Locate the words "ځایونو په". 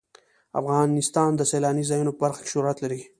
1.89-2.19